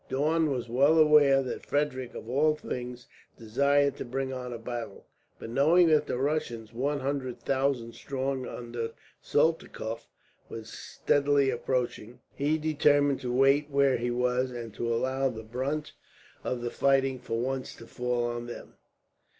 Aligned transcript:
Daun 0.09 0.49
was 0.49 0.67
well 0.67 0.97
aware 0.97 1.43
that 1.43 1.63
Frederick, 1.63 2.15
of 2.15 2.27
all 2.27 2.55
things, 2.55 3.05
desired 3.37 3.95
to 3.97 4.03
bring 4.03 4.33
on 4.33 4.51
a 4.51 4.57
battle; 4.57 5.05
but 5.37 5.51
knowing 5.51 5.85
that 5.89 6.07
the 6.07 6.17
Russians, 6.17 6.73
one 6.73 7.01
hundred 7.01 7.39
thousand 7.39 7.93
strong, 7.93 8.47
under 8.47 8.93
Soltikoff, 9.21 10.07
were 10.49 10.63
steadily 10.63 11.51
approaching, 11.51 12.19
he 12.33 12.57
determined 12.57 13.21
to 13.21 13.31
wait 13.31 13.69
where 13.69 13.97
he 13.97 14.09
was, 14.09 14.49
and 14.49 14.73
to 14.73 14.91
allow 14.91 15.29
the 15.29 15.43
brunt 15.43 15.93
of 16.43 16.61
the 16.61 16.71
fighting, 16.71 17.19
for 17.19 17.37
once, 17.39 17.75
to 17.75 17.85
fall 17.85 18.23
on 18.23 18.47
them. 18.47 18.73